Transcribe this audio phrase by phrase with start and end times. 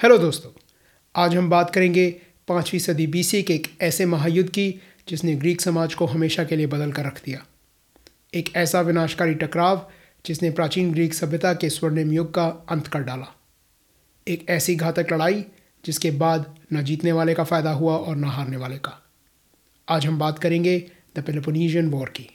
[0.00, 0.50] Hello दोस्तों,
[1.14, 2.10] आज हम बात करेंगे
[2.48, 4.68] पाँचवीं सदी बीसी के एक ऐसे महायुद्ध की
[5.08, 7.42] जिसने ग्रीक समाज को हमेशा के लिए बदल कर रख दिया।
[8.34, 9.90] एक ऐसा विनाशकारी टकराव
[10.26, 13.34] जिसने प्राचीन ग्रीक सभ्यता के स्वर्णिम युग का अंत कर डाला।
[14.26, 15.44] एक ऐसी घातक लड़ाई
[15.84, 18.98] जिसके बाद न जीतने वाले का फ़ायदा हुआ और न हारने वाले का।
[19.88, 20.78] आज हम बात करेंगे
[21.16, 22.30] द पेलोपोनीजियन वॉर की।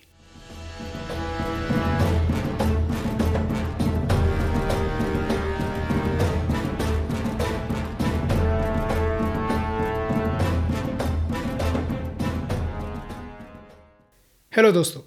[14.57, 15.02] हेलो दोस्तों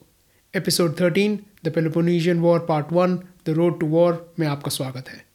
[0.54, 5.26] episode 13 the Peloponnesian war part one the road to war में आपका स्वागत है।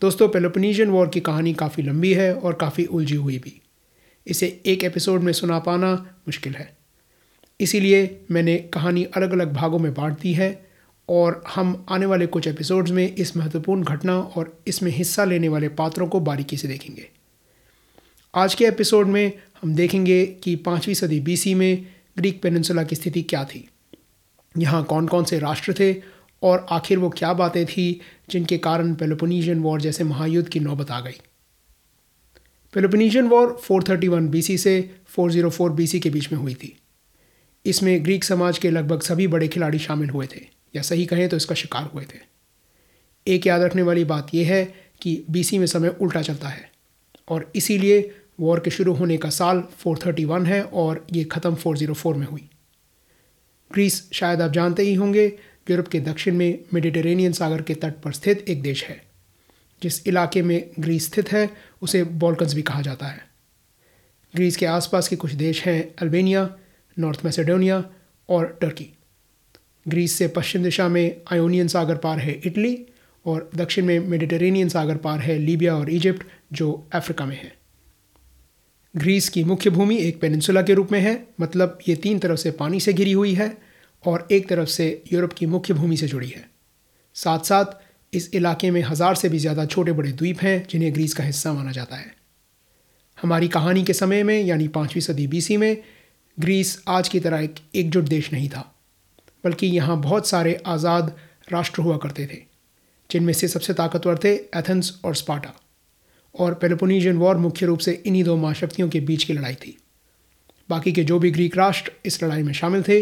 [0.00, 3.60] दोस्तों पेलोपोनीजियन वॉर की कहानी काफ़ी लंबी है और काफ़ी उलझी हुई भी।
[4.26, 6.76] इसे एक एपिसोड में सुना पाना मुश्किल है।
[7.60, 10.70] इसीलिए मैंने कहानी अलग अलग भागों में बांट दी है
[11.08, 15.68] और हम आने वाले कुछ एपिसोड्स में इस महत्वपूर्ण घटना और इसमें हिस्सा लेने वाले
[15.68, 17.08] पात्रों को बारीकी से देखेंगे।
[18.34, 19.32] आज के एपिसोड में
[19.62, 23.68] हम देखेंगे कि पाँचवीं सदी बीसी में ग्रीक पेनिनसुला की स्थिति क्या थी?
[24.58, 25.94] यहाँ कौन कौन से राष्ट्र थे
[26.42, 31.00] और आखिर वो क्या बातें थी जिनके कारण पेलोपोनीशियन वॉर जैसे महायुद्ध की नौबत आ
[31.00, 31.20] गई?
[32.74, 36.76] पेलोपोनीशियन वॉर 431 बीसी से 404 बीसी के बीच में हुई थी।
[37.64, 40.40] इसमें ग्रीक समाज के लगभग सभी बड़े खिलाड़ी शामिल हुए थे,
[40.76, 42.18] या सही कहें तो इसका शिकार हुए थे।
[43.26, 44.64] एक याद रखने वाली बात यह है
[45.00, 46.70] कि बीसी में समय उल्टा चलता है
[47.28, 48.00] और इसीलिए
[48.40, 52.48] वॉर के शुरू होने का साल 431 है और ये ख़त्म 404 में हुई।
[53.70, 55.26] ग्रीस शायद आप जानते ही होंगे,
[55.70, 59.02] यूरोप के दक्षिण में मेडिटेरेनियन सागर के तट पर स्थित एक देश है,
[59.82, 61.50] जिस इलाके में ग्रीस स्थित है,
[61.82, 63.26] उसे बॉल्कन्स भी कहा जाता है।
[64.34, 66.48] ग्रीस के आसपास के कुछ देश हैं अल्बेनिया
[66.98, 67.84] नॉर्थ मैसेडोनिया
[68.28, 68.88] और टर्की
[69.88, 72.86] ग्रीस से पश्चिम दिशा में आयोनियन सागर पार है इटली
[73.26, 77.57] और दक्षिण में मेडिटेरेनियन सागर पार है लीबिया और इजिप्ट जो अफ्रीका में है।
[78.94, 82.50] ग्रीस की मुख्य भूमि एक पेनिनसुला के रूप में है मतलब ये तीन तरफ़ से
[82.50, 83.56] पानी से घिरी हुई है
[84.04, 86.44] और एक तरफ़ से यूरोप की मुख्य भूमि से जुड़ी है।
[87.16, 87.76] साथ साथ
[88.12, 91.52] इस इलाके में हज़ार से भी ज़्यादा छोटे बड़े द्वीप हैं, जिन्हें ग्रीस का हिस्सा
[91.52, 92.14] माना जाता है।
[93.18, 95.76] हमारी कहानी के समय में, यानी पाँचवीं सदी बीसी में,
[96.38, 98.74] ग्रीस आज की तरह एक एकजुट देश नहीं था,
[99.44, 101.14] बल्कि यहाँ बहुत सारे आज़ाद
[101.52, 102.42] राष्ट्र हुआ करते थे,
[103.10, 105.54] जिनमें से सबसे ताकतवर थे एथेंस और स्पाटा
[106.34, 109.76] और पेलोपोनीजियन वॉर मुख्य रूप से इन्हीं दो महाशक्तियों के बीच की लड़ाई थी।
[110.68, 113.00] बाकी के जो भी ग्रीक राष्ट्र इस लड़ाई में शामिल थे,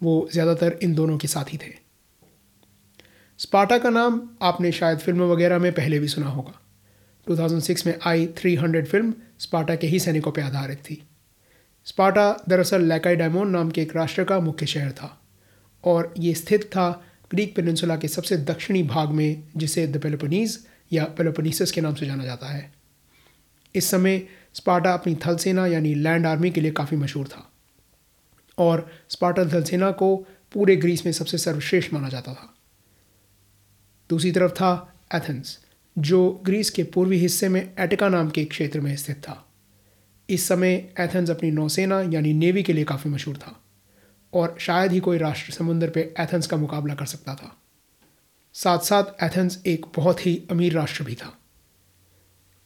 [0.00, 1.72] वो ज़्यादातर इन दोनों के साथी थे।
[3.40, 6.54] स्पार्टा का नाम आपने शायद फ़िल्म वगैरह में पहले भी सुना होगा।
[7.26, 11.02] 2006 में आई 300 फ़िल्म स्पार्टा के ही सैनिकों पर आधारित थी।
[11.86, 15.20] स्पार्टा दरअसल लैकाईडामोन नाम के एक राष्ट्र का मुख्य शहर था,
[15.84, 16.90] और ये स्थित था
[17.30, 20.58] ग्रीक पेनिनसुला के सबसे दक्षिणी भाग में, जिसे द पेलोपोनीज
[20.92, 22.72] या पेलोपोनीसस के नाम से जाना जाता है।
[23.74, 24.22] इस समय
[24.54, 27.50] स्पार्टा अपनी थल सेना यानी लैंड आर्मी के लिए काफ़ी मशहूर था
[28.58, 30.16] और स्पार्टा थल सेना को
[30.52, 32.54] पूरे ग्रीस में सबसे सर्वश्रेष्ठ माना जाता था।
[34.10, 35.58] दूसरी तरफ़ था एथेंस
[35.98, 39.44] जो ग्रीस के पूर्वी हिस्से में एटिका नाम के क्षेत्र में स्थित था।
[40.30, 43.60] इस समय एथेंस अपनी नौसेना यानी नेवी के लिए काफ़ी मशहूर था
[44.32, 47.56] और शायद ही कोई राष्ट्र समुद्र पे एथेंस का मुकाबला कर सकता था।
[48.58, 51.32] साथ साथ एथेंस एक बहुत ही अमीर राष्ट्र भी था।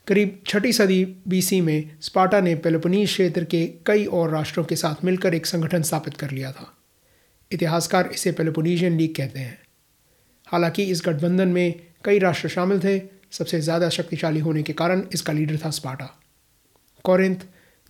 [0.06, 5.04] करीब छठी सदी बीसी में स्पार्टा ने पेलोपनीज क्षेत्र के कई और राष्ट्रों के साथ
[5.04, 6.66] मिलकर एक संगठन स्थापित कर लिया था।
[7.50, 9.58] इतिहासकार इसे पेलोपोनीजियन लीग कहते हैं।
[10.48, 12.98] हालाँकि इस गठबंधन में कई राष्ट्र शामिल थे,
[13.31, 16.08] सबसे ज़्यादा शक्तिशाली होने के कारण इसका लीडर था Sparta
[17.04, 17.36] Corinth,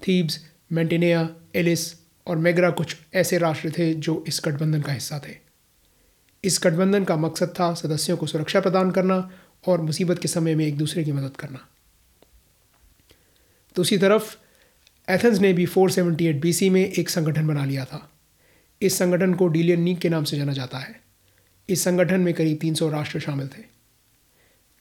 [0.01, 0.41] Thebes
[0.73, 1.87] Mantinea Elis
[2.27, 5.42] और मेगरा कुछ ऐसे राष्ट्र थे जो इस गठबंधन का हिस्सा थे।
[6.45, 9.31] इस गठबंधन का मकसद था सदस्यों को सुरक्षा प्रदान करना
[9.67, 11.69] और मुसीबत के समय में एक दूसरे की मदद करना।
[13.77, 14.37] दूसरी तरफ़,
[15.11, 18.11] एथेंस ने भी 478 बीसी में एक संगठन बना लिया था।
[18.83, 21.01] इस संगठन को डीलियन नीक के नाम से जाना जाता है।
[21.69, 23.65] इस संगठन में करीब 300 राष्ट्र शामिल थे।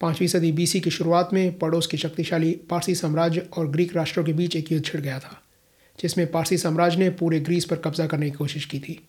[0.02, 4.34] पाँचवीं सदी बीसी की शुरुआत में पड़ोस के शक्तिशाली पारसी साम्राज्य और ग्रीक राष्ट्रों के
[4.34, 5.42] बीच एक युद्ध छिड़ गया था,
[6.00, 9.08] जिसमें पारसी साम्राज्य ने पूरे ग्रीस पर कब्जा करने की कोशिश की थी।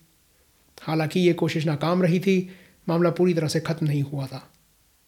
[0.83, 2.49] हालाँकि ये कोशिश नाकाम रही थी,
[2.89, 4.51] मामला पूरी तरह से खत्म नहीं हुआ था।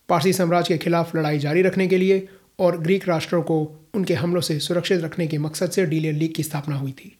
[0.09, 2.27] पारसी साम्राज्य के खिलाफ लड़ाई जारी रखने के लिए
[2.59, 6.43] और ग्रीक राष्ट्रों को उनके हमलों से सुरक्षित रखने के मकसद से डीलियन लीग की
[6.43, 7.17] स्थापना हुई थी।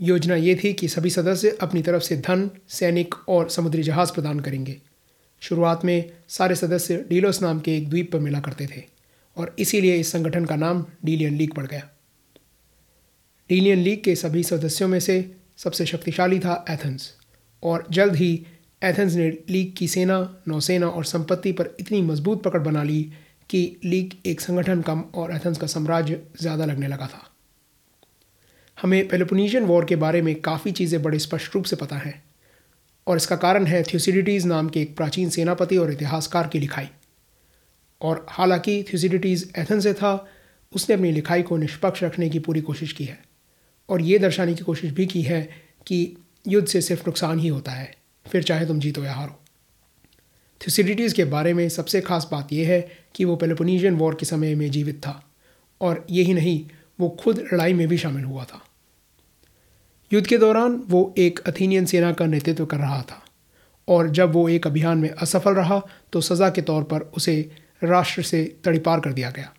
[0.00, 4.40] योजना ये थी कि सभी सदस्य अपनी तरफ़ से धन, सैनिक और समुद्री जहाज़ प्रदान
[4.40, 4.80] करेंगे।
[5.40, 8.82] शुरुआत में सारे सदस्य डीलोस नाम के एक द्वीप पर मिला करते थे
[9.36, 11.88] और इसीलिए इस संगठन का नाम डीलियन लीग पड़ गया।
[13.48, 17.14] डीलियन लीग के सभी सदस्यों में से सबसे शक्तिशाली था एथेंस।
[17.62, 18.46] और जल्द ही
[18.84, 23.12] एथेंस ने लीग की सेना, नौसेना और संपत्ति पर इतनी मज़बूत पकड़ बना ली
[23.50, 27.30] कि लीग एक संगठन कम और एथेंस का साम्राज्य ज़्यादा लगने लगा था।
[28.82, 32.22] हमें पेलोपोनीशियन वॉर के बारे में काफ़ी चीज़ें बड़े स्पष्ट रूप से पता हैं।
[33.06, 36.88] और इसका कारण है थ्यूसिडिटीज़ नाम के एक प्राचीन सेनापति और इतिहासकार की लिखाई।
[38.00, 40.28] और हालाँकि थ्यूसिडिटीज़ एथेंस से था,
[40.72, 43.29] उसने अपनी लिखाई को निष्पक्ष रखने की पूरी कोशिश की है।
[43.90, 45.42] और ये दर्शाने की कोशिश भी की है
[45.86, 46.16] कि
[46.48, 47.94] युद्ध से सिर्फ़ नुकसान ही होता है,
[48.26, 49.38] फिर चाहे तुम जीतो या हारो।
[50.60, 52.80] थ्यूसिडिटीज़ के बारे में सबसे खास बात यह है
[53.14, 55.22] कि वो पेलोपोनीशियन वॉर के समय में जीवित था,
[55.80, 56.64] और यही नहीं,
[56.98, 58.60] वो खुद लड़ाई में भी शामिल हुआ था।
[60.12, 63.22] युद्ध के दौरान वो एक अथीनियन सेना का नेतृत्व कर रहा था,
[63.88, 65.80] और जब वो एक अभियान में असफल रहा
[66.12, 67.40] तो सज़ा के तौर पर उसे
[67.84, 69.52] राष्ट्र से तड़ीपार कर दिया गया।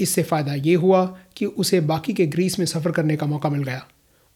[0.00, 1.04] इससे फ़ायदा ये हुआ
[1.36, 3.86] कि उसे बाकी के ग्रीस में सफ़र करने का मौका मिल गया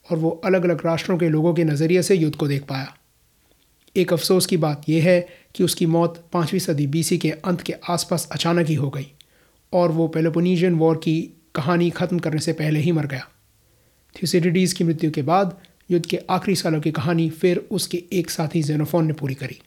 [0.07, 2.95] और वो अलग अलग राष्ट्रों के लोगों के नज़रिए से युद्ध को देख पाया।
[3.97, 5.21] एक अफसोस की बात यह है
[5.55, 9.07] कि उसकी मौत पाँचवीं सदी बीसी के अंत के आसपास अचानक ही हो गई
[9.73, 11.21] और वो पेलोपोनीशियन वॉर की
[11.55, 13.29] कहानी ख़त्म करने से पहले ही मर गया।
[14.17, 15.57] थ्यूसिडिडीज़ की मृत्यु के बाद
[15.91, 19.61] युद्ध के आखिरी सालों की कहानी फिर उसके एक साथी जेनोफोन ने पूरी करी।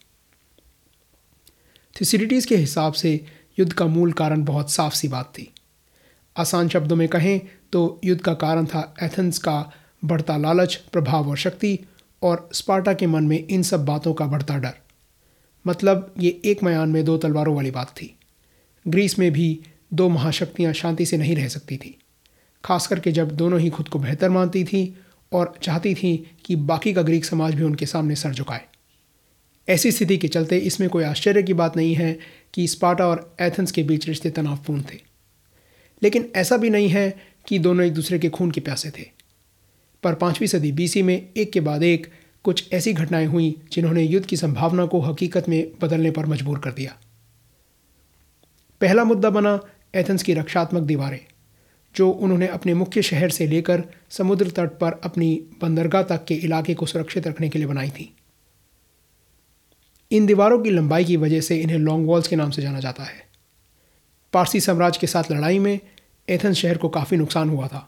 [1.95, 3.13] थ्यूसिडिडीज़ के हिसाब से
[3.59, 5.51] युद्ध का मूल कारण बहुत साफ़ सी बात थी।
[6.37, 7.41] आसान शब्दों में कहें
[7.71, 9.71] तो युद्ध का कारण था एथेंस का
[10.05, 11.79] बढ़ता लालच, प्रभाव और शक्ति,
[12.21, 14.73] और स्पार्टा के मन में इन सब बातों का बढ़ता डर।
[15.67, 18.19] मतलब ये एक मयान में दो तलवारों वाली बात थी।
[18.87, 19.59] ग्रीस में भी
[19.93, 21.97] दो महाशक्तियाँ शांति से नहीं रह सकती थी।
[22.63, 24.97] खास करके जब दोनों ही खुद को बेहतर मानती थी
[25.31, 28.61] और चाहती थी कि बाकी का ग्रीक समाज भी उनके सामने सर झुकाए।
[29.69, 32.19] ऐसी स्थिति के चलते इसमें कोई आश्चर्य की बात नहीं है
[32.53, 35.04] कि स्पार्टा और एथेंस के बीच रिश्ते तनावपूर्ण थे।
[36.03, 39.11] लेकिन ऐसा भी नहीं है कि दोनों एक दूसरे के खून के प्यासे थे।
[40.03, 42.07] पर पाँचवीं सदी बीसी में एक के बाद एक
[42.43, 46.71] कुछ ऐसी घटनाएँ हुई जिन्होंने युद्ध की संभावना को हकीकत में बदलने पर मजबूर कर
[46.71, 46.97] दिया।
[48.81, 49.59] पहला मुद्दा बना
[49.95, 51.25] एथेंस की रक्षात्मक दीवारें,
[51.95, 56.73] जो उन्होंने अपने मुख्य शहर से लेकर समुद्र तट पर अपनी बंदरगाह तक के इलाके
[56.73, 58.15] को सुरक्षित रखने के लिए बनाई थी।
[60.11, 63.03] इन दीवारों की लंबाई की वजह से इन्हें लॉन्ग वॉल्स के नाम से जाना जाता
[63.03, 63.24] है।
[64.35, 65.79] पारसी साम्राज्य के साथ लड़ाई में
[66.27, 67.87] एथेंस शहर को काफ़ी नुकसान हुआ था।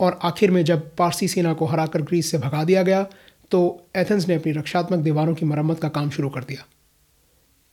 [0.00, 3.06] और आखिर में जब पारसी सेना को हराकर ग्रीस से भगा दिया गया
[3.50, 3.60] तो
[3.96, 6.64] एथेंस ने अपनी रक्षात्मक दीवारों की मरम्मत का काम शुरू कर दिया।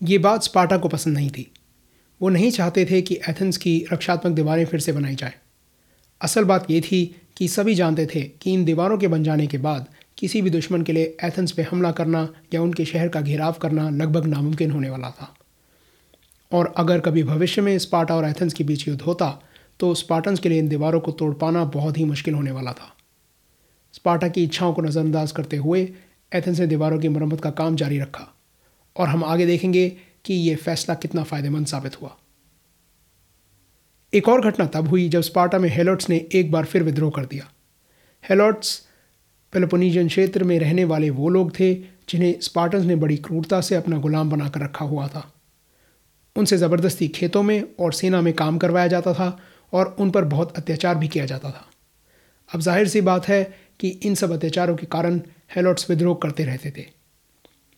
[0.01, 1.51] ये बात स्पार्टा को पसंद नहीं थी।
[2.21, 5.33] वो नहीं चाहते थे कि एथेंस की रक्षात्मक दीवारें फिर से बनाई जाए।
[6.21, 7.03] असल बात ये थी
[7.37, 9.87] कि सभी जानते थे कि इन दीवारों के बन जाने के बाद
[10.17, 13.89] किसी भी दुश्मन के लिए एथेंस पे हमला करना या उनके शहर का घेराव करना
[13.89, 15.33] लगभग नामुमकिन होने वाला था।
[16.53, 19.39] और अगर कभी भविष्य में स्पार्टा और एथेंस के बीच युद्ध होता
[19.79, 22.95] तो स्पार्टन्स के लिए इन दीवारों को तोड़ पाना बहुत ही मुश्किल होने वाला था।
[23.93, 25.81] स्पार्टा की इच्छाओं को नज़रअंदाज करते हुए,
[26.31, 28.27] एथेंस ने दीवारों की मरम्मत का काम जारी रखा।
[28.95, 29.89] और हम आगे देखेंगे
[30.25, 32.15] कि यह फैसला कितना फ़ायदेमंद साबित हुआ।
[34.13, 37.25] एक और घटना तब हुई जब स्पार्टा में हेलोट्स ने एक बार फिर विद्रोह कर
[37.25, 37.49] दिया।
[38.29, 38.79] हेलोट्स
[39.53, 41.73] पेलोपोनीजियन क्षेत्र में रहने वाले वो लोग थे
[42.09, 45.32] जिन्हें स्पार्टन्स ने बड़ी क्रूरता से अपना गुलाम बनाकर रखा हुआ था।
[46.35, 49.37] उनसे ज़बरदस्ती खेतों में और सेना में काम करवाया जाता था
[49.73, 51.65] और उन पर बहुत अत्याचार भी किया जाता था।
[52.49, 53.43] अब ज़ाहिर सी बात है
[53.79, 55.19] कि इन सब अत्याचारों के कारण
[55.55, 56.85] हेलोट्स विद्रोह करते रहते थे।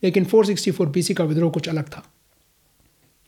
[0.04, 2.04] लेकिन 464 बीसी का विद्रोह कुछ अलग था।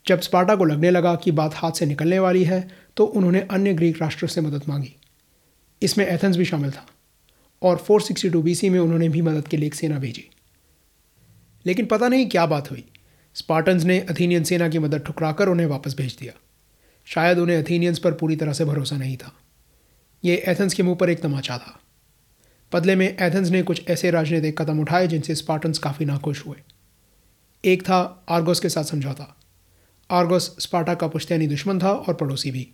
[0.06, 2.60] जब स्पार्टा को लगने लगा कि बात हाथ से निकलने वाली है
[2.96, 4.94] तो उन्होंने अन्य ग्रीक राष्ट्रों से मदद मांगी।
[5.82, 6.86] इसमें एथेंस भी शामिल था
[7.62, 10.28] और 462 बीसी में उन्होंने भी मदद के लिए एक सेना भेजी।
[11.66, 12.84] लेकिन पता नहीं क्या बात हुई।
[13.38, 16.32] स्पार्टन्स ने अथीनियन सेना की मदद ठुकराकर उन्हें वापस भेज दिया।
[17.04, 19.32] शायद उन्हें अथीनियंस पर पूरी तरह से भरोसा नहीं था।
[20.24, 21.80] ये एथेंस के मुँह पर एक तमाचा था।
[22.72, 26.56] बदले में एथेंस ने कुछ ऐसे राजनीतिक कदम उठाए जिनसे स्पार्टन्स काफ़ी नाखुश हुए।
[27.64, 29.36] एक था आर्गोस के साथ समझौता।
[30.10, 32.68] आर्गोस स्पार्टा का पुश्तैनी दुश्मन था और पड़ोसी भी।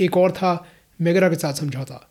[0.00, 0.66] एक और था
[1.00, 2.10] मेगरा के साथ समझौता।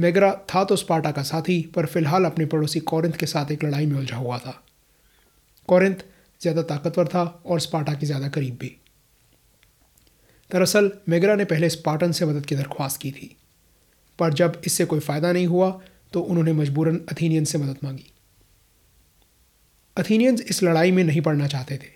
[0.00, 3.86] मेगरा था तो स्पार्टा का साथी, पर फ़िलहाल अपने पड़ोसी कौरिंथ के साथ एक लड़ाई
[3.86, 4.64] में उलझा हुआ था।
[5.68, 5.96] कौरिंथ
[6.44, 8.76] ज़्यादा ताकतवर था और स्पार्टा के ज़्यादा करीब भी।
[10.50, 13.36] दरअसल, मेगरा ने पहले स्पार्टन से मदद की दरख्वास्त की थी।
[14.18, 15.70] पर जब इससे कोई फ़ायदा नहीं हुआ
[16.12, 18.10] तो उन्होंने मजबूरन अथीनियन से मदद मांगी।
[19.96, 21.88] अथीनियंस इस लड़ाई में नहीं पड़ना चाहते थे,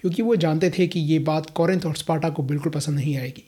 [0.00, 3.44] क्योंकि वो जानते थे कि ये बात कॉरेंथ और स्पार्टा को बिल्कुल पसंद नहीं आएगी।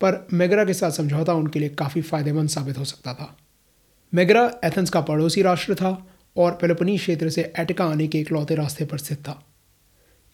[0.00, 3.36] पर मेगरा के साथ समझौता उनके लिए काफ़ी फ़ायदेमंद साबित हो सकता था।
[4.12, 5.90] मेगरा एथेंस का पड़ोसी राष्ट्र था
[6.36, 9.42] और पेलोपनी क्षेत्र से एटिका आने के इकलौते रास्ते पर स्थित था।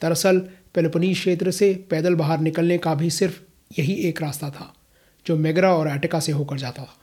[0.03, 0.39] दरअसल,
[0.75, 3.43] पेलोपनीस क्षेत्र से पैदल बाहर निकलने का भी सिर्फ़
[3.79, 4.75] यही एक रास्ता था,
[5.27, 6.99] जो मेगरा और एटिका से होकर जाता था।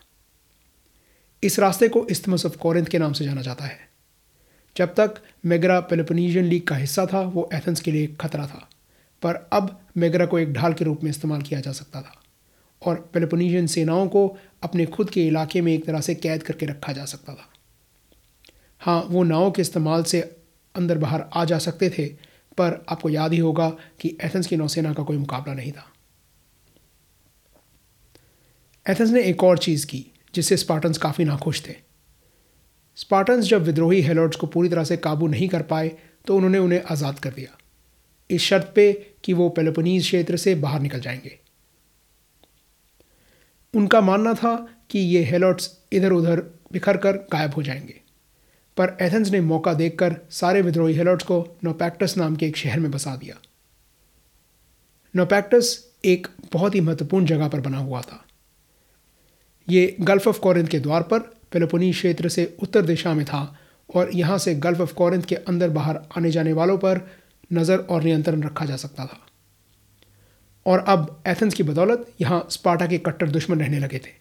[1.44, 3.90] इस रास्ते को इस्तमस ऑफ़ कॉरिंथ के नाम से जाना जाता है।
[4.78, 8.70] जब तक मेगरा पेलोपनीजियन लीग का हिस्सा था, वो एथेंस के लिए खतरा था,
[9.22, 12.24] पर अब मेगरा को एक ढाल के रूप में इस्तेमाल किया जा सकता था,
[12.86, 16.94] और पेलोपोनीशियन सेनाओं को अपने खुद के इलाके में एक तरह से कैद करके रखा
[16.94, 17.50] जा सकता था।
[18.80, 20.22] हाँ वो नावों के इस्तेमाल से
[20.76, 22.06] अंदर बाहर आ जा सकते थे
[22.58, 23.70] पर आपको याद ही होगा
[24.02, 25.90] कि एथेंस की नौसेना का कोई मुकाबला नहीं था।
[28.86, 31.76] एथेंस ने एक और चीज़ की, जिससे स्पार्टन्स काफ़ी नाखुश थे।
[32.98, 35.92] स्पार्टन्स जब विद्रोही हेलोड्स को पूरी तरह से काबू नहीं कर पाए
[36.28, 37.58] तो उन्होंने उन्हें आज़ाद कर दिया।
[38.30, 38.92] इस शर्त पे
[39.24, 41.40] कि वो पेलोपनीज क्षेत्र से बाहर निकल जाएँगे।
[43.74, 44.56] उनका मानना था
[44.90, 46.42] कि ये हेलोट्स इधर उधर
[46.74, 48.02] बिखर कर गायब हो जाएँगे।
[48.78, 52.90] पर एथेंस ने मौका देखकर सारे विद्रोही हेलोट्स को नोपैक्टस नाम के एक शहर में
[52.92, 53.36] बसा दिया।
[55.14, 58.24] नोपैक्टस एक बहुत ही महत्वपूर्ण जगह पर बना हुआ था।
[59.68, 61.20] ये गल्फ ऑफ़ कॉरिंथ के द्वार पर
[61.52, 63.42] पेलोपोनी क्षेत्र से उत्तर दिशा में था
[63.90, 67.02] और यहाँ से गल्फ ऑफ़ कॉरिंथ के अंदर बाहर आने जाने वालों पर
[67.54, 69.20] नज़र और नियंत्रण रखा जा सकता था।
[70.66, 74.12] और अब एथेंस की बदौलत यहाँ स्पार्टा के कट्टर दुश्मन रहने लगे थे।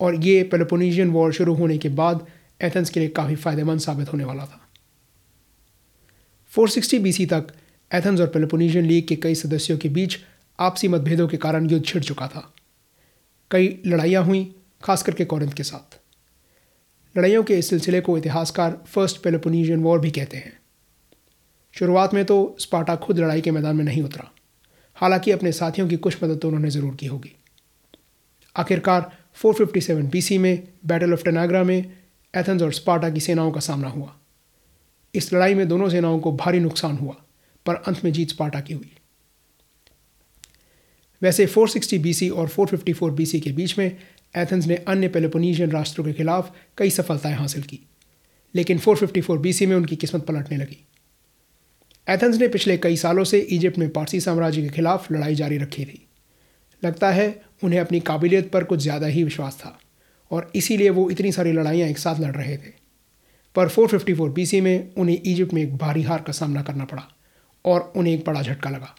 [0.00, 2.26] और ये पेलोपोनीशियन वॉर शुरू होने के बाद
[2.62, 4.68] एथेंस के लिए काफ़ी फ़ायदेमंद साबित होने वाला था।
[6.56, 7.46] 460 बीसी तक
[7.94, 10.18] एथेंस और पेलोपोनीशियन लीग के कई सदस्यों के बीच
[10.60, 12.54] आपसी मतभेदों के कारण युद्ध छिड़ चुका था।
[13.50, 14.54] कई लड़ाइयाँ हुई
[14.84, 16.00] खास करके कौरंत के साथ।
[17.18, 20.60] लड़ाइयों के इस सिलसिले को इतिहासकार फ़र्स्ट पेलोपोनीशियन वॉर भी कहते हैं।
[21.72, 24.30] शुरुआत में तो स्पार्टा खुद लड़ाई के मैदान में नहीं उतरा।
[24.94, 27.36] हालाँकि अपने साथियों की कुछ मदद तो उन्होंने ज़रूर की होगी।
[28.56, 32.01] आखिरकार 457 बीसी में बैटल ऑफ़ टेनाग्रा में
[32.36, 34.16] एथेंस और स्पार्टा की सेनाओं का सामना हुआ।
[35.14, 37.14] इस लड़ाई में दोनों सेनाओं को भारी नुकसान हुआ,
[37.66, 38.92] पर अंत में जीत स्पार्टा की हुई।
[41.22, 43.96] वैसे 460 बीसी और 454 बीसी के बीच में
[44.36, 47.80] एथेंस ने अन्य पेलोपोनीशियन राष्ट्रों के खिलाफ कई सफलताएँ हासिल की,
[48.54, 50.86] लेकिन 454 बीसी में उनकी किस्मत पलटने लगी।
[52.08, 55.84] एथेंस ने पिछले कई सालों से इजिप्ट में पारसी साम्राज्य के खिलाफ लड़ाई जारी रखी
[55.84, 56.08] थी।
[56.84, 59.78] लगता है उन्हें अपनी काबिलियत पर कुछ ज़्यादा ही विश्वास था।
[60.32, 62.72] और इसीलिए वो इतनी सारी लड़ाइयाँ एक साथ लड़ रहे थे।
[63.54, 67.08] पर 454 बीसी में उन्हें इजिप्ट में एक भारी हार का सामना करना पड़ा
[67.64, 68.94] और उन्हें एक बड़ा झटका लगा।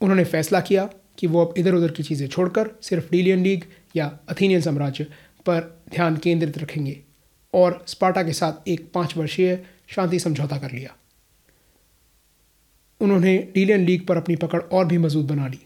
[0.00, 3.64] उन्होंने फैसला किया कि वो अब इधर उधर की चीज़ें छोड़कर सिर्फ़ डीलियन लीग
[3.96, 5.04] या अथीनियन साम्राज्य
[5.46, 7.00] पर ध्यान केंद्रित रखेंगे
[7.54, 10.96] और स्पार्टा के साथ एक पाँच वर्षीय शांति समझौता कर लिया।
[13.00, 15.58] उन्होंने डीलियन लीग पर अपनी पकड़ और भी मज़बूत बना ली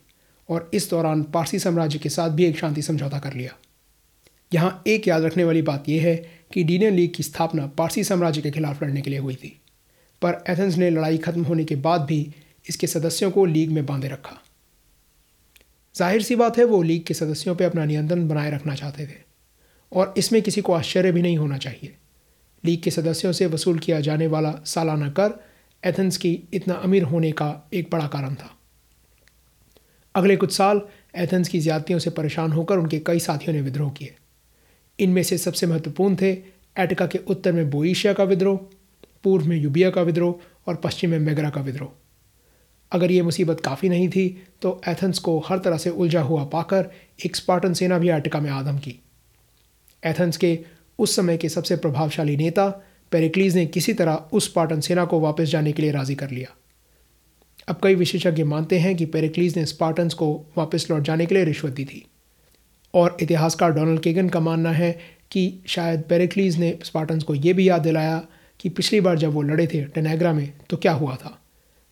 [0.49, 3.56] और इस दौरान पारसी साम्राज्य के साथ भी एक शांति समझौता कर लिया।
[4.52, 6.16] यहाँ एक याद रखने वाली बात यह है
[6.52, 9.57] कि डीलियन लीग की स्थापना पारसी साम्राज्य के खिलाफ लड़ने के लिए हुई थी,
[10.23, 12.26] पर एथेंस ने लड़ाई खत्म होने के बाद भी
[12.66, 14.37] इसके सदस्यों को लीग में बांधे रखा।
[15.95, 19.16] ज़ाहिर सी बात है, वो लीग के सदस्यों पर अपना नियंत्रण बनाए रखना चाहते थे,
[19.92, 21.95] और इसमें किसी को आश्चर्य भी नहीं होना चाहिए।
[22.64, 25.35] लीग के सदस्यों से वसूल किया जाने वाला सालाना कर
[25.83, 28.57] एथेंस की इतना अमीर होने का एक बड़ा कारण था।
[30.14, 30.80] अगले कुछ साल
[31.16, 34.14] एथेंस की ज़्यादतियों से परेशान होकर उनके कई साथियों ने विद्रोह किए।
[35.00, 36.30] इनमें से सबसे महत्वपूर्ण थे
[36.76, 38.57] एटका के उत्तर में बोईशिया का विद्रोह,
[39.25, 41.88] पूर्व में यूबिया का विद्रोह और पश्चिम में मेगरा का विद्रोह।
[42.92, 44.28] अगर ये मुसीबत काफ़ी नहीं थी
[44.62, 46.90] तो एथेंस को हर तरह से उलझा हुआ पाकर
[47.25, 48.99] एक स्पार्टन सेना भी एटका में आदम की।
[50.02, 50.59] एथेंस के
[50.99, 52.69] उस समय के सबसे प्रभावशाली नेता
[53.12, 56.54] पेरिक्लीज ने किसी तरह उस स्पार्टन सेना को वापस जाने के लिए राज़ी कर लिया।
[57.69, 61.45] अब कई विशेषज्ञ मानते हैं कि पेरिक्लीज ने स्पार्टन्स को वापस लौट जाने के लिए
[61.45, 62.04] रिश्वत दी थी।
[62.94, 64.99] और इतिहासकार डोनाल्ड केगन का मानना है
[65.30, 68.26] कि शायद पेरिक्लीज ने स्पार्टन्स को यह भी याद दिलाया
[68.61, 71.38] कि पिछली बार जब वो लड़े थे टेनेग्रा में तो क्या हुआ था?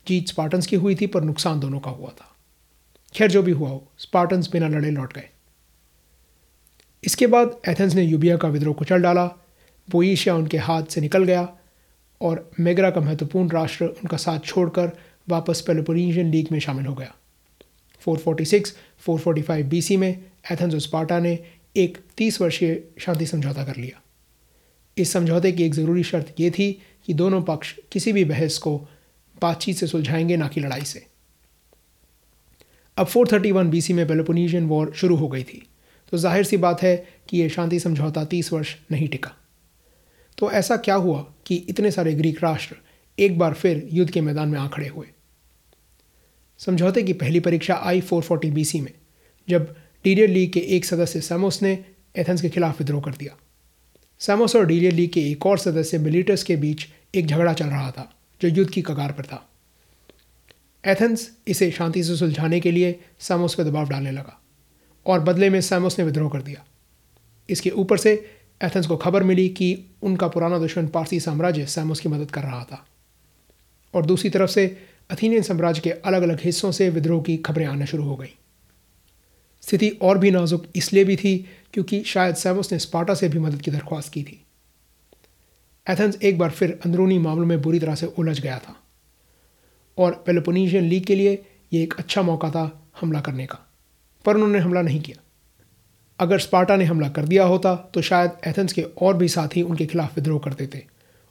[0.08, 2.36] जीत स्पार्टन्स की हुई थी, पर नुकसान दोनों का हुआ था।
[3.14, 5.28] खैर, जो भी हुआ हो, स्पार्टन्स बिना लड़े लौट गए।
[7.04, 9.26] इसके बाद एथेंस ने यूबिया का विद्रोह कुचल डाला।
[9.90, 11.48] बोईशिया उनके हाथ से निकल गया
[12.20, 14.92] और मेगरा का महत्वपूर्ण राष्ट्र उनका साथ छोड़कर
[15.28, 17.14] वापस पेलोपोनीशियन लीग में शामिल हो गया।
[18.04, 18.76] 446
[19.06, 21.38] 445 बीसी में एथेंस और स्पार्टा ने
[21.76, 24.00] एक 30 वर्षीय शांति समझौता कर लिया।
[24.96, 26.72] इस समझौते की एक ज़रूरी शर्त यह थी
[27.06, 28.76] कि दोनों पक्ष किसी भी बहस को
[29.42, 31.06] बातचीत से सुलझाएँगे, ना कि लड़ाई से।
[32.96, 35.62] अब 431 बीसी में पेलोपोनीशियन वॉर शुरू हो गई थी
[36.12, 36.96] तो ज़ाहिर सी बात है
[37.28, 39.32] कि यह शांति समझौता 30 वर्ष नहीं टिका।
[40.38, 42.76] तो ऐसा क्या हुआ कि इतने सारे ग्रीक राष्ट्र
[43.18, 45.06] एक बार फिर युद्ध के मैदान में आ खड़े हुए?
[46.58, 48.92] समझौते की पहली परीक्षा आई 440 बीसी में,
[49.48, 49.74] जब
[50.04, 51.84] डीलियर लीग के एक सदस्य सैमोस ने
[52.16, 53.36] एथेंस के खिलाफ विद्रोह कर दिया।
[54.18, 57.90] सैमोस और डीलियर लीग के एक और सदस्य मिलिटस के बीच एक झगड़ा चल रहा
[57.90, 59.48] था, जो युद्ध की कगार पर था।
[60.86, 64.40] एथेंस इसे शांति से सुलझाने के लिए सैमोस पर दबाव डालने लगा
[65.06, 66.64] और बदले में सैमोस ने विद्रोह कर दिया।
[67.50, 68.30] इसके ऊपर से
[68.64, 72.64] एथेंस को खबर मिली कि उनका पुराना दुश्मन पारसी साम्राज्य सैमोस की मदद कर रहा
[72.64, 72.86] था।
[73.94, 74.78] और दूसरी तरफ़ से
[75.10, 78.47] अथीनियन साम्राज्य के अलग अलग हिस्सों से विद्रोह की खबरें आना शुरू हो गईं।
[79.68, 81.36] स्थिति और भी नाजुक इसलिए भी थी
[81.74, 84.42] क्योंकि शायद सैमस ने स्पार्टा से भी मदद की दरख्वास्त की थी।
[85.86, 88.74] एथेंस एक बार फिर अंदरूनी मामलों में बुरी तरह से उलझ गया था
[89.98, 91.32] और पेलोपोनीशियन लीग के लिए
[91.72, 93.58] ये एक अच्छा मौका था हमला करने का,
[94.24, 95.22] पर उन्होंने हमला नहीं किया।
[96.18, 99.86] अगर स्पार्टा ने हमला कर दिया होता तो शायद एथेंस के और भी साथी उनके
[99.86, 100.82] खिलाफ विद्रोह करते थे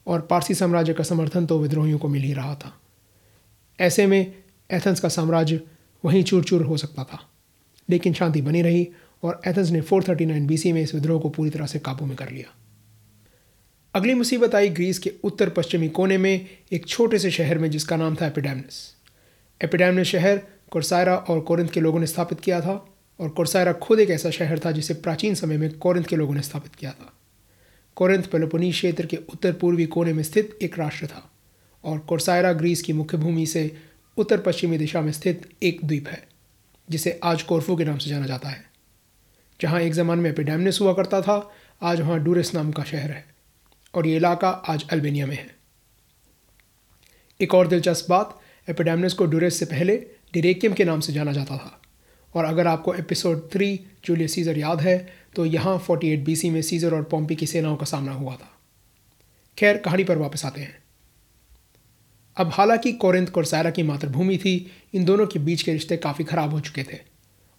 [0.08, 2.74] और पारसी साम्राज्य का समर्थन तो विद्रोहियों को मिल ही रहा था।
[3.80, 4.20] ऐसे में
[4.70, 5.62] एथेंस का साम्राज्य
[6.04, 7.20] वहीं चूर चूर हो सकता था।
[7.90, 8.88] लेकिन शांति बनी रही
[9.24, 12.30] और एथेंस ने 439 बीसी में इस विद्रोह को पूरी तरह से काबू में कर
[12.30, 12.56] लिया।
[13.96, 17.96] अगली मुसीबत आई ग्रीस के उत्तर पश्चिमी कोने में, एक छोटे से शहर में जिसका
[17.96, 18.96] नाम था एपिडेमनस।
[19.64, 20.42] एपिडेमनस शहर
[20.72, 24.60] कुरसायरा और कोरिंथ के लोगों ने स्थापित किया था और कुरसायरा खुद एक ऐसा शहर
[24.60, 27.14] था जिसे प्राचीन समय में कोरिंथ के लोगों ने स्थापित किया था।
[27.96, 31.32] कोरिंथ पेलोपोनी क्षेत्र के उत्तर पूर्वी कोने में स्थित एक राष्ट्र था
[31.84, 33.76] और कुरसायरा ग्रीस की मुख्य भूमि से
[34.18, 36.37] उत्तर पश्चिमी दिशा में स्थित एक द्वीप है।
[36.88, 38.64] जिसे आज कोरफू के नाम से जाना जाता है,
[39.60, 41.50] जहाँ एक ज़माने में एपिडेमनिस हुआ करता था,
[41.82, 43.26] आज वहाँ डूरिस नाम का शहर है,
[43.94, 45.56] और ये इलाका आज अल्बेनिया में है।
[47.40, 49.96] एक और दिलचस्प बात, एपिडेमनिस को डूरेस से पहले
[50.34, 51.80] डिरेकियम के नाम से जाना जाता था,
[52.36, 54.98] और अगर आपको एपिसोड थ्री, जूलियस सीज़र याद है
[55.36, 58.52] तो यहाँ 48 बीसी में सीज़र और पॉम्पी की सेनाओं का सामना हुआ था।
[59.58, 60.87] खैर, कहानी पर वापस आते हैं।
[62.38, 66.54] अब हालाँकि कोरिंथ कोरसायरा की मातृभूमि थी, इन दोनों के बीच के रिश्ते काफ़ी ख़राब
[66.54, 67.00] हो चुके थे।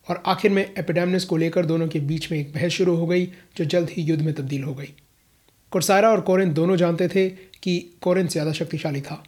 [0.09, 3.27] और आखिर में एपिडेमनिस को लेकर दोनों के बीच में एक बहस शुरू हो गई,
[3.57, 4.93] जो जल्द ही युद्ध में तब्दील हो गई।
[5.73, 7.29] कोरसायरा और कोरिंथ दोनों जानते थे
[7.63, 9.23] कि कोरिंथ ज़्यादा शक्तिशाली था,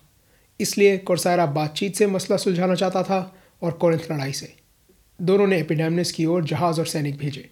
[0.61, 3.21] इसलिए कोरसायरा बातचीत से मसला सुलझाना चाहता था
[3.63, 4.53] और कोरिंथ लड़ाई से।
[5.19, 7.49] दोनों ने एपिडेमनिस की ओर जहाज़ और सैनिक भेजे।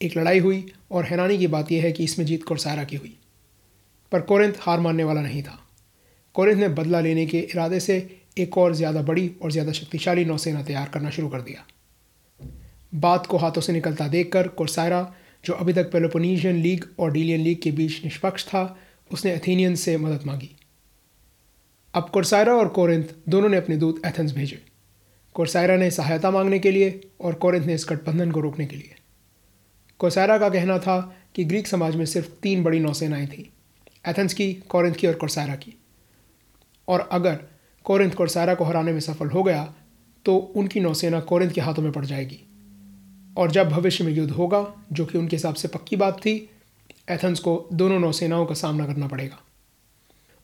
[0.00, 3.16] एक लड़ाई हुई और हैरानी की बात यह है कि इसमें जीत कोरसायरा की हुई,
[4.12, 5.58] पर कोरिंथ हार मानने वाला नहीं था।
[6.34, 7.96] कोरिंथ ने बदला लेने के इरादे से
[8.38, 11.64] एक और ज़्यादा बड़ी और ज़्यादा शक्तिशाली नौसेना तैयार करना शुरू कर दिया।
[12.94, 17.60] बात को हाथों से निकलता देखकर कोरसायरा, जो अभी तक पेलोपोनीशियन लीग और डीलियन लीग
[17.62, 18.78] के बीच निष्पक्ष था,
[19.12, 20.50] उसने एथीनियन से मदद मांगी।
[21.94, 24.62] अब कोरसायरा और कोरिंथ दोनों ने अपने दूत एथेंस भेजे।
[25.34, 28.94] कोरसायरा ने सहायता मांगने के लिए और कोरिंथ ने इस गठबंधन को रोकने के लिए।
[30.00, 31.00] कोरसायरा का कहना था
[31.34, 33.44] कि ग्रीक समाज में सिर्फ़ तीन बड़ी नौसेनाएँ थीं,
[34.08, 35.74] एथेंस की, कोरिंथ की और कोरसायरा की।
[36.90, 37.38] और अगर
[37.84, 39.62] कोरिंथ कोरसायरा को हराने में सफल हो गया
[40.26, 42.40] तो उनकी नौसेना कोरिंथ के हाथों में पड़ जाएगी।
[43.36, 46.34] और जब भविष्य में युद्ध होगा, जो कि उनके हिसाब से पक्की बात थी,
[47.10, 49.38] एथेंस को दोनों नौसेनाओं का सामना करना पड़ेगा।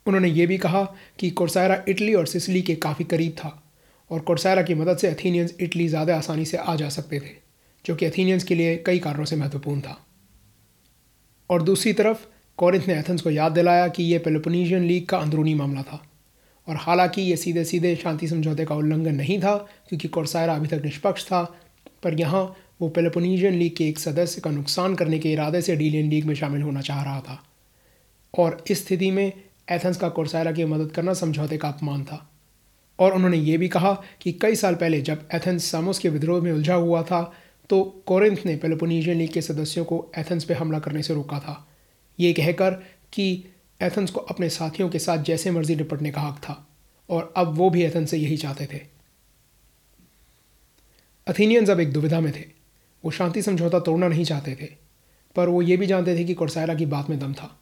[0.06, 0.82] उन्होंने ये भी कहा
[1.18, 3.62] कि कोरसायरा इटली और सिसली के काफ़ी करीब था,
[4.10, 7.34] और कोरसायरा की मदद से अथीनियंस इटली ज़्यादा आसानी से आ जा सकते थे,
[7.84, 9.98] जो कि अथीनियंस के लिए कई कारणों से महत्वपूर्ण था।
[11.50, 12.26] और दूसरी तरफ़,
[12.58, 16.02] कॉरिंथ ने एथेंस को याद दिलाया कि यह पेलोपोनीशियन लीग का अंदरूनी मामला था।
[16.68, 19.56] और हालाँकि ये सीधे सीधे शांति समझौते का उल्लंघन नहीं था,
[19.88, 21.42] क्योंकि कोरसायरा अभी तक निष्पक्ष था।
[22.02, 22.44] पर यहाँ
[22.80, 26.34] वो पेलोपोनीशियन लीग के एक सदस्य का नुकसान करने के इरादे से डीलियन लीग में
[26.34, 27.42] शामिल होना चाह रहा था।
[28.34, 29.32] और इस स्थिति में
[29.70, 32.28] एथेंस का कोरसायरा की मदद करना समझौते का अपमान था।
[32.98, 36.52] और उन्होंने ये भी कहा कि कई साल पहले जब एथेंस सामोस के विद्रोह में
[36.52, 37.22] उलझा हुआ था
[37.70, 41.66] तो कोरिंथ ने पेलोपोनीशियन लीग के सदस्यों को एथेंस पर हमला करने से रोका था।
[42.18, 42.70] ये कहकर
[43.12, 43.44] कि
[43.82, 46.68] एथेंस को अपने साथियों के साथ जैसे मर्ज़ी निपटने का हक था,
[47.10, 48.80] और अब वो भी एथेंस से यही चाहते थे।
[51.26, 52.44] अथीनियंस अब एक दुविधा में थे।
[53.04, 54.68] वो शांति समझौता तोड़ना नहीं चाहते थे,
[55.36, 57.60] पर वो ये भी जानते थे कि कोरसायरा की बात में दम था।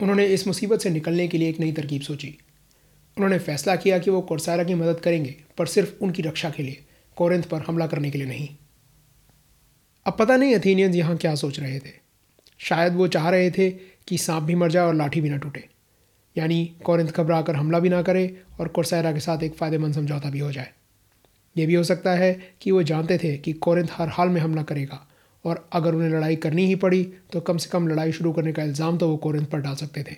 [0.00, 2.38] उन्होंने इस मुसीबत से निकलने के लिए एक नई तरकीब सोची।
[3.16, 6.84] उन्होंने फैसला किया कि वो कोरसायरा की मदद करेंगे, पर सिर्फ़ उनकी रक्षा के लिए,
[7.16, 8.48] कोरिंथ पर हमला करने के लिए नहीं।
[10.06, 12.01] अब पता नहीं अथीनियंस यहाँ क्या सोच रहे थे।
[12.62, 13.70] शायद वो चाह रहे थे
[14.08, 15.64] कि सांप भी मर जाए और लाठी भी ना टूटे।
[16.36, 18.24] यानी कोरिंथ घबरा कर हमला भी ना करे
[18.60, 20.70] और कोरसायरा के साथ एक फ़ायदेमंद समझौता भी हो जाए।
[21.56, 24.62] ये भी हो सकता है कि वो जानते थे कि कोरिंथ हर हाल में हमला
[24.62, 25.06] करेगा
[25.44, 28.62] और अगर उन्हें लड़ाई करनी ही पड़ी तो कम से कम लड़ाई शुरू करने का
[28.62, 30.16] इल्ज़ाम तो वो कोरिंथ पर डाल सकते थे।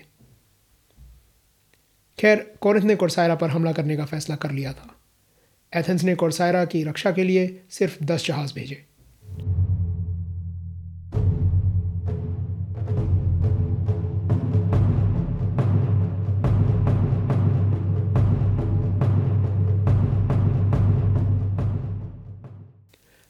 [2.19, 4.95] खैर कोरिंथ ने कोरसायरा पर हमला करने का फैसला कर लिया था।
[5.73, 8.83] एथेंस ने कोरसायरा की रक्षा के लिए सिर्फ़ दस जहाज़ भेजे।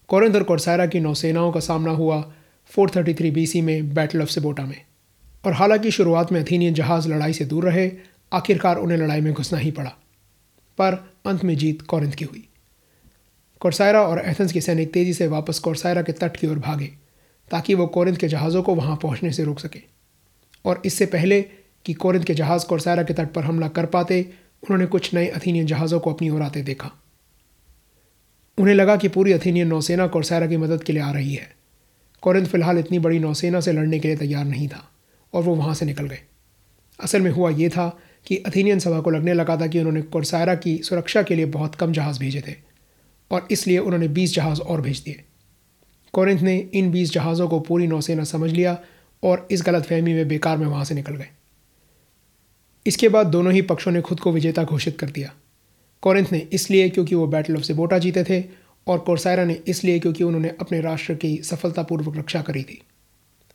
[0.07, 2.33] कोरिंथ और कोरसायरा की नौसेनाओं का सामना हुआ
[2.75, 4.85] 433 बीसी में बैटल ऑफ़ सिबोटा में।
[5.45, 7.91] और हालाँकि शुरुआत में अथीनियन जहाज़ लड़ाई से दूर रहे,
[8.33, 9.89] आखिरकार उन्हें लड़ाई में घुसना ही पड़ा।
[10.77, 12.49] पर अंत में जीत कॉरिंथ की हुई।
[13.59, 16.91] कोरसायरा और एथेंस के सैनिक तेज़ी से वापस कोरसायरा के तट की ओर भागे,
[17.51, 19.79] ताकि वो कोरिंथ के जहाज़ों को वहाँ पहुँचने से रोक सके।
[20.65, 21.41] और इससे पहले
[21.85, 24.21] कि कोरिंथ के जहाज़ कोरसायरा के तट पर हमला कर पाते,
[24.63, 26.91] उन्होंने कुछ नए अथीनियन जहाज़ों को अपनी ओर आते देखा।
[28.57, 31.47] उन्हें लगा कि पूरी अथीनियन नौसेना कोरसैरा की मदद के लिए आ रही है।
[32.23, 34.89] कौरंत फ़िलहाल इतनी बड़ी नौसेना से लड़ने के लिए तैयार नहीं था,
[35.33, 36.19] और वो वहाँ से निकल गए।
[36.99, 37.87] असल में हुआ ये था
[38.27, 41.75] कि अथीनियन सभा को लगने लगा था कि उन्होंने कोरसायरा की सुरक्षा के लिए बहुत
[41.75, 42.55] कम जहाज़ भेजे थे,
[43.31, 45.23] और इसलिए उन्होंने बीस जहाज़ और भेज दिए।
[46.13, 48.77] कौरंत ने इन बीस जहाज़ों को पूरी नौसेना समझ लिया
[49.23, 51.29] और इस गलत फहमी में बेकार में वहाँ से निकल गए।
[52.85, 55.33] इसके बाद दोनों ही पक्षों ने खुद को विजेता घोषित कर दिया।
[56.03, 58.43] कौरंत ने इसलिए क्योंकि वो बैटल ऑफ़ सिबोटा जीते थे
[58.87, 62.81] और कोरसायरा ने इसलिए क्योंकि उन्होंने अपने राष्ट्र की सफलतापूर्वक रक्षा करी थी।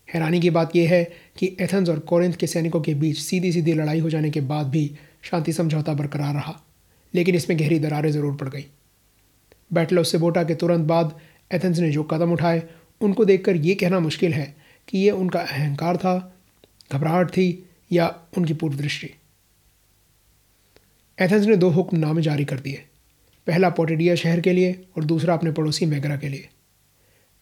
[0.08, 1.04] हैरानी की बात यह है
[1.38, 4.66] कि एथेंस और कोरिंथ के सैनिकों के बीच सीधी सीधी लड़ाई हो जाने के बाद
[4.66, 4.90] भी
[5.22, 6.58] शांति समझौता बरकरार रहा,
[7.14, 8.64] लेकिन इसमें गहरी दरारें ज़रूर पड़ गई।
[9.70, 11.14] बैटल ऑफ़ सिबोटा के तुरंत बाद
[11.52, 12.62] एथेंस ने जो कदम उठाए,
[13.00, 14.54] उनको देखकर ये कहना मुश्किल है
[14.88, 16.34] कि ये उनका अहंकार था,
[16.92, 19.10] घबराहट थी या उनकी पूर्व दृष्टि
[21.20, 22.84] एथेंस ने दो हुक्मनामे जारी कर दिए।
[23.46, 26.48] पहला, पोटेडिया शहर के लिए और दूसरा, अपने पड़ोसी मैगरा के लिए।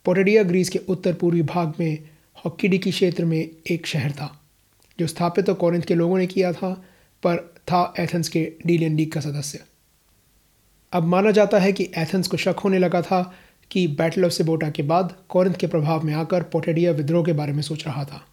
[0.05, 1.99] पोटेडिया ग्रीस के उत्तर पूर्वी भाग में
[2.37, 3.39] हॉक्कीडिकी क्षेत्र में
[3.71, 4.31] एक शहर था,
[4.99, 6.71] जो स्थापित तो कॉरिंथ के लोगों ने किया था,
[7.23, 7.37] पर
[7.67, 9.61] था एथेंस के डीलियन लीग का सदस्य।
[10.93, 13.21] अब माना जाता है कि एथेंस को शक होने लगा था
[13.71, 17.53] कि बैटल ऑफ़ सिबोटा के बाद कॉरिंथ के प्रभाव में आकर पोटेडिया विद्रोह के बारे
[17.53, 18.25] में सोच रहा था,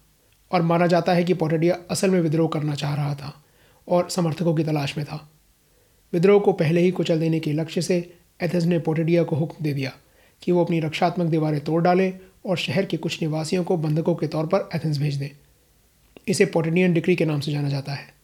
[0.50, 3.32] और माना जाता है कि पोटेडिया असल में विद्रोह करना चाह रहा था
[3.88, 5.28] और समर्थकों की तलाश में था।
[6.12, 7.96] विद्रोह को पहले ही कुचल देने के लक्ष्य से
[8.42, 9.92] एथेंस ने पोटेडिया को हुक्म दे दिया
[10.42, 12.12] कि वो अपनी रक्षात्मक दीवारें तोड़ डालें
[12.46, 15.28] और शहर के कुछ निवासियों को बंधकों के तौर पर एथेंस भेज दें।
[16.28, 18.14] इसे पोटेडियन डिक्री के नाम से जाना जाता है।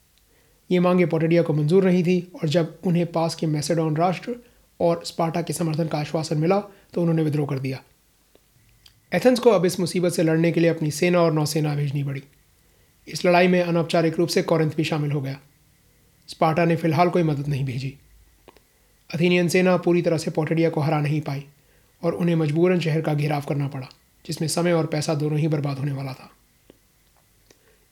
[0.71, 4.35] ये मांगे पोटेडिया को मंजूर नहीं थी और जब उन्हें पास के मैसेडोन राष्ट्र
[4.81, 6.59] और स्पार्टा के समर्थन का आश्वासन मिला
[6.95, 7.83] तो उन्होंने विद्रोह कर दिया।
[9.13, 12.23] एथेंस को अब इस मुसीबत से लड़ने के लिए अपनी सेना और नौसेना भेजनी पड़ी।
[13.09, 15.39] इस लड़ाई में अनौपचारिक रूप से कौरंथ भी शामिल हो गया।
[16.33, 17.95] स्पार्टा ने फ़िलहाल कोई मदद नहीं भेजी।
[19.11, 21.45] अथीनियन सेना पूरी तरह से पोटेडिया को हरा नहीं पाई
[22.03, 23.89] और उन्हें मजबूरन शहर का घेराव करना पड़ा,
[24.25, 26.31] जिसमें समय और पैसा दोनों ही बर्बाद होने वाला था।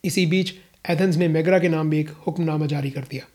[0.04, 0.54] इसी बीच
[0.90, 3.26] एथेंस ने मेगरा के नाम भी एक हुक्मनामा जारी कर दिया।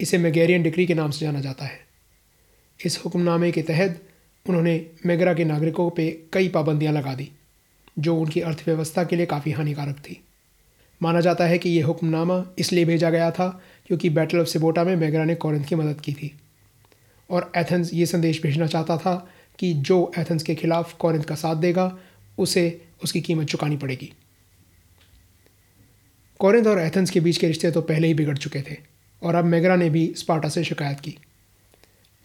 [0.00, 1.80] इसे मेगेरियन डिक्री के नाम से जाना जाता है।
[2.80, 4.00] इस हुक्मनामे के तहत
[4.46, 4.74] उन्होंने
[5.06, 7.30] मेगरा के नागरिकों पर कई पाबंदियाँ लगा दी,
[7.98, 10.20] जो उनकी अर्थव्यवस्था के लिए काफ़ी हानिकारक थी।
[11.00, 13.48] माना जाता है कि यह हुक्मनामा इसलिए भेजा गया था
[13.90, 16.40] क्योंकि बैटल ऑफ़ सिबोटा में मेगरा ने कौरंथ की मदद की थी।
[17.30, 21.56] और एथेंस ये संदेश भेजना चाहता था कि जो एथेंस के खिलाफ कौरंथ का साथ
[21.56, 21.98] देगा,
[22.38, 24.12] उसे उसकी कीमत चुकानी पड़ेगी।
[26.40, 28.76] कौरंथ और एथेंस के बीच के रिश्ते तो पहले ही बिगड़ चुके थे,
[29.22, 31.18] और अब मेगरा ने भी स्पार्टा से शिकायत की।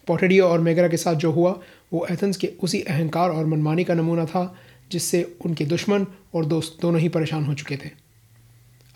[0.06, 1.60] पोटेडियो और मेगरा के साथ जो हुआ,
[1.92, 4.56] वो एथेंस के उसी अहंकार और मनमानी का नमूना था,
[4.90, 8.05] जिससे उनके दुश्मन और दोस्त दोनों ही परेशान हो चुके थे।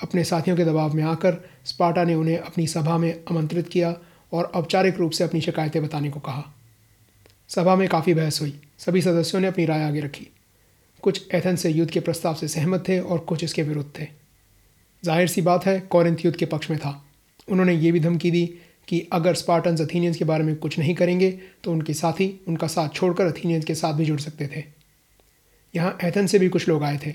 [0.03, 3.95] अपने साथियों के दबाव में आकर स्पार्टा ने उन्हें अपनी सभा में आमंत्रित किया
[4.33, 6.45] और औपचारिक रूप से अपनी शिकायतें बताने को कहा।
[7.51, 10.27] सभा में काफ़ी बहस हुई। सभी सदस्यों ने अपनी राय आगे रखी।
[11.03, 14.07] कुछ एथेंस से युद्ध के प्रस्ताव से सहमत थे और कुछ इसके विरुद्ध थे।
[15.03, 17.03] ज़ाहिर सी बात है, कौरंथ युद्ध के पक्ष में था।
[17.49, 18.45] उन्होंने ये भी धमकी दी
[18.89, 21.31] कि अगर स्पार्टन्स अथीनियंस के बारे में कुछ नहीं करेंगे
[21.65, 24.65] तो उनके साथी उनका साथ छोड़कर अथीनियंस के साथ भी जुड़ सकते थे।
[25.75, 27.15] यहाँ एथन से भी कुछ लोग आए थे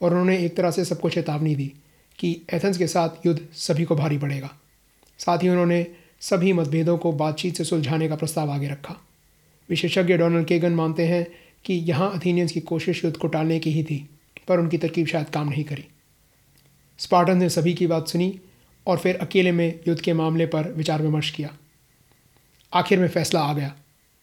[0.00, 1.72] और उन्होंने एक तरह से सबको चेतावनी दी।
[2.18, 4.50] कि एथेंस के साथ युद्ध सभी को भारी पड़ेगा।
[5.18, 5.86] साथ ही उन्होंने
[6.20, 8.96] सभी मतभेदों को बातचीत से सुलझाने का प्रस्ताव आगे रखा।
[9.68, 11.26] विशेषज्ञ डोनाल्ड केगन मानते हैं
[11.64, 14.08] कि यहाँ अथीनियंस की कोशिश युद्ध को टालने की ही थी,
[14.48, 15.84] पर उनकी तरकीब शायद काम नहीं करी।
[16.98, 18.40] स्पार्टन ने सभी की बात सुनी
[18.86, 21.56] और फिर अकेले में युद्ध के मामले पर विचार विमर्श किया।
[22.72, 23.74] आखिर में फैसला आ गया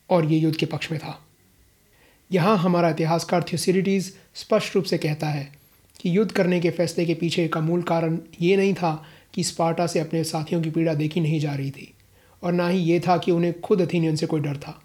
[0.10, 1.26] और ये युद्ध के पक्ष में था।
[2.32, 5.59] यहाँ हमारा इतिहासकार थ्योसिडिटीज़ स्पष्ट रूप से कहता है
[6.00, 8.92] कि युद्ध करने के फैसले के पीछे का मूल कारण ये नहीं था
[9.34, 11.94] कि स्पार्टा से अपने साथियों की पीड़ा देखी नहीं जा रही थी,
[12.44, 14.80] और ना ही ये था कि उन्हें खुद अथीनियन से कोई डर था।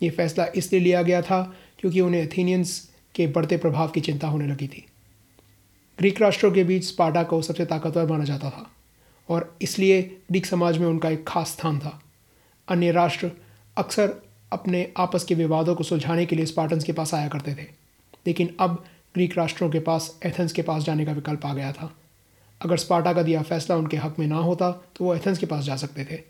[0.00, 1.42] ये फैसला इसलिए लिया गया था
[1.78, 2.78] क्योंकि उन्हें अथीनियंस
[3.14, 4.84] के बढ़ते प्रभाव की चिंता होने लगी थी।
[5.98, 8.70] ग्रीक राष्ट्रों के बीच स्पार्टा को सबसे ताकतवर माना जाता था,
[9.28, 12.00] और इसलिए ग्रीक समाज में उनका एक खास स्थान था।
[12.68, 13.30] अन्य राष्ट्र
[13.76, 14.14] अक्सर
[14.52, 17.66] अपने आपस के विवादों को सुलझाने के लिए स्पार्टन्स के पास आया करते थे,
[18.26, 21.96] लेकिन अब ग्रीक राष्ट्रों के पास, एथेंस के पास जाने का विकल्प आ गया था।
[22.60, 25.64] अगर स्पार्टा का दिया फैसला उनके हक में ना होता तो वो एथेंस के पास
[25.64, 26.22] जा सकते थे।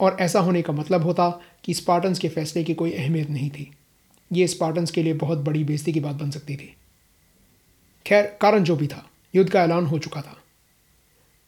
[0.00, 3.70] और ऐसा होने का मतलब होता कि स्पार्टन्स के फैसले की कोई अहमियत नहीं थी।
[4.32, 6.76] ये स्पार्टन्स के लिए बहुत बड़ी बेइज्जती की बात बन सकती थी।
[8.06, 10.36] खैर, कारण जो भी था, युद्ध का ऐलान हो चुका था।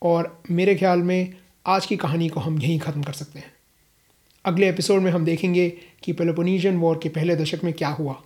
[0.02, 1.34] और मेरे ख्याल में,
[1.66, 3.52] आज की कहानी को हम यहीं ख़त्म कर सकते हैं।
[4.44, 5.70] अगले एपिसोड में हम देखेंगे
[6.02, 8.22] कि पेलोपोनीजियन वॉर के पहले दशक में क्या हुआ।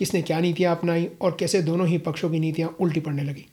[0.00, 3.46] किसने क्या नीतियाँ अपनाई और कैसे दोनों ही पक्षों की नीतियाँ उल्टी पड़ने लगी।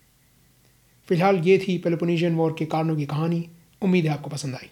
[1.09, 3.49] फ़िलहाल ये थी पेलोपोनीजियन वॉर के कारणों की कहानी।
[3.81, 4.69] उम्मीद है आपको पसंद आई।